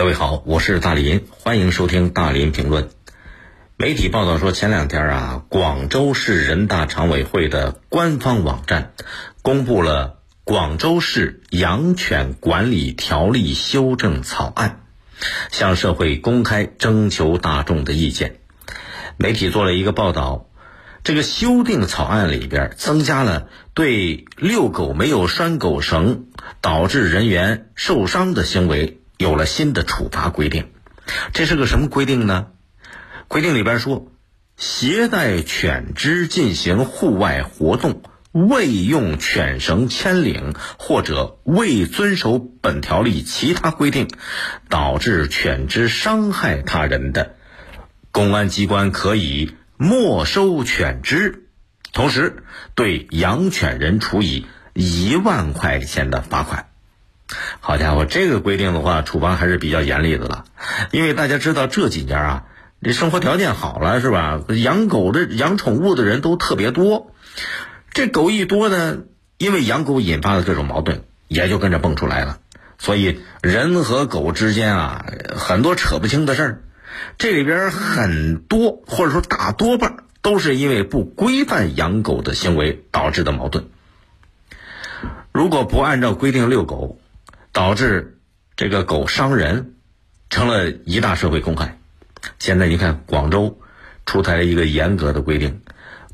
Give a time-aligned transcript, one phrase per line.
[0.00, 2.88] 各位好，我是大林，欢迎收听大林评论。
[3.76, 8.94] 媒体报道说，前两天啊，广州市人大常委会的官方网站
[9.42, 14.80] 公布了《广州市养犬管理条例修正草案》，
[15.50, 18.40] 向社会公开征求大众的意见。
[19.18, 20.48] 媒体做了一个报道，
[21.04, 26.24] 这个修订草案里边增加了对遛狗没有拴狗绳
[26.62, 28.96] 导致人员受伤的行为。
[29.20, 30.70] 有了新的处罚规定，
[31.34, 32.46] 这是个什么规定呢？
[33.28, 34.10] 规定里边说，
[34.56, 44.08] 携带犬只进行户外活动，未用犬绳牵领或者未遵守本条例其他规定，
[44.70, 47.36] 导致犬只伤害他人的，
[48.12, 51.44] 公安机关可以没收犬只，
[51.92, 52.42] 同时
[52.74, 56.69] 对养犬人处以一万块钱的罚款。
[57.60, 60.44] 好家伙，这个规定的话，处罚还是比较严厉的了。
[60.90, 62.44] 因为大家知道这几年啊，
[62.82, 64.40] 这生活条件好了，是吧？
[64.48, 67.12] 养狗的、养宠物的人都特别多。
[67.92, 68.98] 这狗一多呢，
[69.38, 72.38] 因为养狗引发的这种矛盾，也就跟着蹦出来了。
[72.78, 75.06] 所以人和狗之间啊，
[75.36, 76.62] 很多扯不清的事儿。
[77.18, 83.68] 这里边很多，或者说大多半，都是因为不规范养狗的行为导致的矛盾。
[85.32, 86.98] 如果不按照规定遛狗，
[87.52, 88.18] 导致
[88.56, 89.74] 这个狗伤人，
[90.28, 91.78] 成了一大社会公害。
[92.38, 93.58] 现在你看，广州
[94.06, 95.62] 出台了一个严格的规定，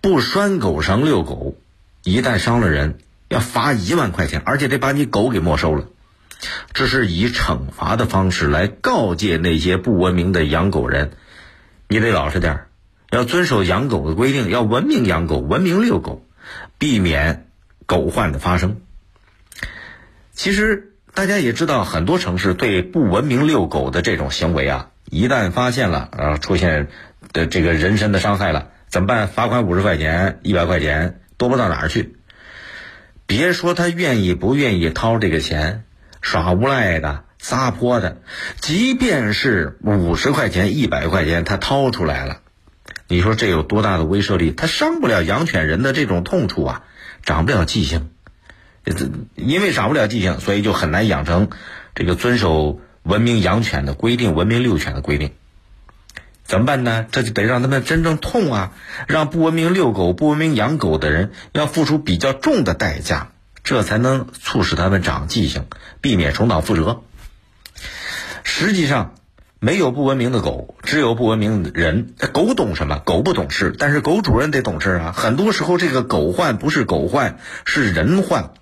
[0.00, 1.56] 不拴狗绳遛狗，
[2.04, 5.88] 一旦伤了人，要罚一万块钱，而且得把你狗给没收了。
[6.72, 11.10] 这是以惩罚的方式来告诫那些不文明的养狗人，
[11.88, 12.68] 你得老实点儿
[13.10, 16.24] 要遵守养狗的规定，要文明养狗，文明遛狗，
[16.78, 17.50] 避免
[17.86, 18.80] 狗患的发生。
[20.32, 20.87] 其实。
[21.14, 26.88] 大家也知道，很多城市对不文明遛狗的这种行为啊，一旦发现了，呃，出现
[27.32, 29.26] 的这个人身的伤害了，怎么办？
[29.26, 32.14] 罚款五十块钱、一百块钱，多不到哪儿去。
[33.26, 35.84] 别说他愿意不愿意掏这个钱，
[36.20, 38.18] 耍无赖的、撒泼的，
[38.60, 42.38] 即便是五十块钱、一百块钱，他掏出来了，
[43.08, 44.52] 你说这有多大的威慑力？
[44.52, 46.84] 他伤不了养犬人的这种痛处啊，
[47.24, 48.10] 长不了记性。
[48.92, 51.48] 这因为长不了记性，所以就很难养成
[51.94, 55.32] 这个遵守文明养犬的规定、文明遛犬的规定。
[56.44, 57.04] 怎么办呢？
[57.12, 58.72] 这就得让他们真正痛啊！
[59.06, 63.32] 让不文明遛狗、不文明养狗的人要付出比较重的代价，
[63.64, 65.66] 这才能促使他们长记性，
[66.00, 67.02] 避免重蹈覆辙。
[68.44, 69.14] 实际上，
[69.60, 72.14] 没有不文明的狗，只有不文明的人。
[72.32, 72.98] 狗懂什么？
[73.04, 75.12] 狗不懂事，但是狗主人得懂事啊！
[75.14, 78.52] 很多时候，这个狗患不是狗患，是人患。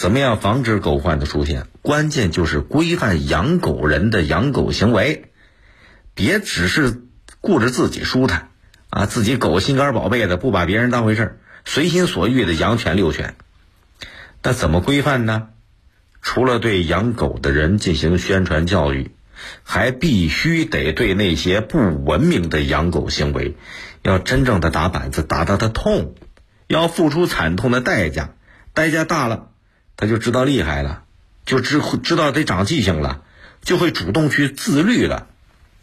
[0.00, 1.66] 怎么样防止狗患的出现？
[1.82, 5.26] 关键就是规范养狗人的养狗行为，
[6.14, 7.02] 别只是
[7.42, 8.48] 顾着自己舒坦，
[8.88, 13.34] 啊，自己狗心肝宝贝的，不把别人当回事儿，随心所欲的养犬遛犬。
[14.42, 15.48] 那怎么规范呢？
[16.22, 19.10] 除了对养狗的人进行宣传教育，
[19.64, 23.54] 还必须得对那些不文明的养狗行为，
[24.00, 26.14] 要真正的打板子，打到他痛，
[26.68, 28.30] 要付出惨痛的代价，
[28.72, 29.48] 代价大了。
[30.00, 31.02] 他就知道厉害了，
[31.44, 33.20] 就知知道得长记性了，
[33.60, 35.26] 就会主动去自律了，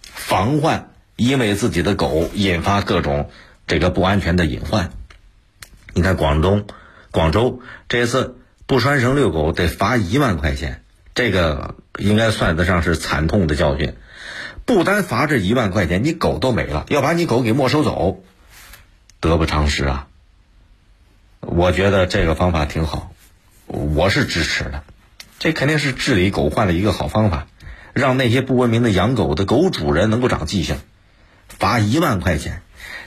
[0.01, 3.29] 防患因为自己的狗引发各种
[3.67, 4.89] 这个不安全的隐患。
[5.94, 6.66] 你看广东
[7.11, 10.81] 广州这次不拴绳遛狗得罚一万块钱，
[11.13, 13.94] 这个应该算得上是惨痛的教训。
[14.66, 18.23] 不单罚这一万块钱，你狗都没了，要把你狗给没收走，
[19.19, 20.07] 得不偿失啊！
[21.41, 23.11] 我觉得这个方法挺好。
[23.67, 24.83] 我是支持的，
[25.39, 27.47] 这肯定是治理狗患的一个好方法，
[27.94, 30.78] 让那些不文明的养狗的狗主人能够长记性。
[31.50, 32.61] 罚一万块钱，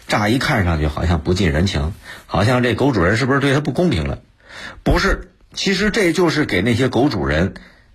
[0.06, 1.94] 乍一看上去好像不近人情，
[2.26, 4.20] 好像这狗主人是不是对他不公平了？
[4.82, 7.54] 不是，其实这就是给那些狗主人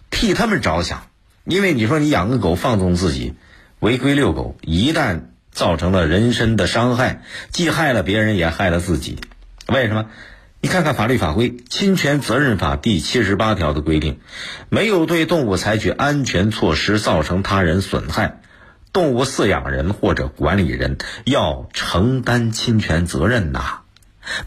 [0.09, 1.07] 替他们着想。
[1.43, 3.35] 因为你说你养个狗放纵自己，
[3.79, 9.19] 违规遛狗，一旦造成了人身的伤害，既害了别人，也害了自己。
[9.67, 10.07] 为什么？
[10.65, 14.19] 你看看法律法规，《侵权责任法》第七十八条的规定，
[14.69, 18.41] 没有对动物采取安全措施造成他人损害，
[18.91, 23.81] 动物饲养人或者管理人要承担侵权责任呐。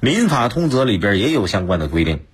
[0.00, 2.24] 民法通则里边也有相关的规定，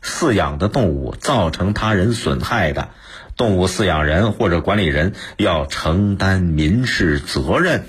[0.00, 2.90] 饲养的动物造成他人损害的，
[3.36, 7.86] 动物饲养人或者管理人要承担民事责任，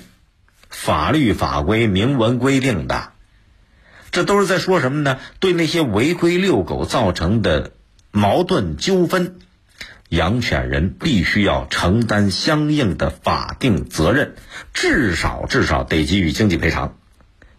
[0.68, 3.10] 法律法规明文规定的。
[4.16, 5.18] 这都是在说什么呢？
[5.40, 7.72] 对那些违规遛狗造成的
[8.12, 9.36] 矛盾纠纷，
[10.08, 14.34] 养犬人必须要承担相应的法定责任，
[14.72, 16.96] 至少至少得给予经济赔偿。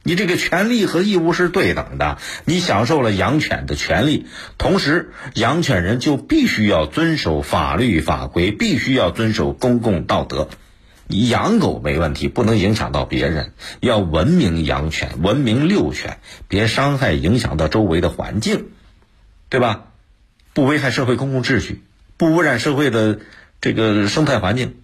[0.01, 4.25] 你这个权利和义务是对等的，你享受了养犬的权利，
[4.57, 10.49] 同时养犬人就必须要遵守法律法规，必须要遵守公共道德。
[11.07, 18.67] 你养狗没问题，不能影响到别人，要文明养犬，文明遛犬，别伤害影响到周围的环境，
[19.49, 19.85] 对吧？
[20.53, 21.83] 不危害社会公共秩序，
[22.17, 23.19] 不污染社会的
[23.61, 24.75] 这个生态环境，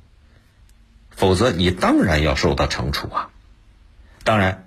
[1.11, 3.29] 否则你当然要受到惩处啊。
[4.23, 4.65] 当然。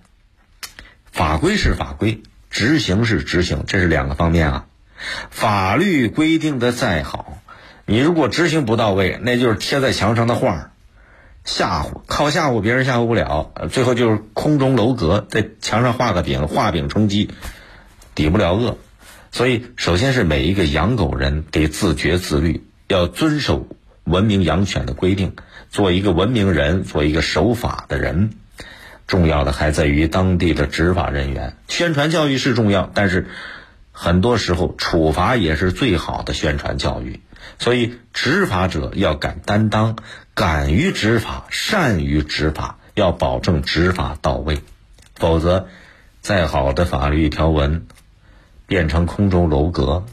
[1.12, 4.67] 法规是法规，执行是执行，这是两个方面啊。
[5.31, 7.38] 法律规定的再好，
[7.87, 10.73] 你如果执行不到位，那就是贴在墙上的画
[11.46, 17.31] 吓唬靠吓唬别人吓唬不了，最后就是空中楼阁，在墙上画个饼，画饼充饥，
[18.14, 18.76] 抵不了饿。
[19.32, 23.69] 所以，首先是每一个养狗人得自觉自律，要遵守
[24.04, 25.37] 文明养犬的规定，
[25.70, 28.31] 做一个文明人，做一个守法的人。
[29.06, 33.28] 重要的还在于当地的执法人员，宣传教育是重要，但是
[33.92, 37.20] 很多时候处罚也是最好的宣传教育。
[37.60, 39.96] 所以执法者要敢担当，
[40.37, 44.61] 敢于执法，善于执法，要保证执法到位。
[45.15, 45.67] 否则，
[46.21, 47.87] 再好的法律条文
[48.67, 50.05] 变成空中楼阁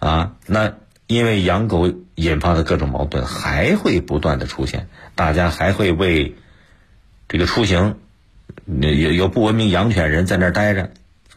[0.00, 0.74] 啊，那
[1.06, 6.36] 因为养狗引发的各种矛盾还会不断的出现，大家还会为
[7.26, 7.96] 这个出行。
[8.66, 10.90] 有有不文明养犬人在那儿待着，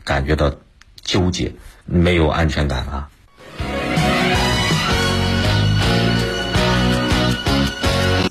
[0.04, 0.54] 感觉到
[1.02, 1.54] 纠结，
[1.86, 3.10] 没有安全感啊。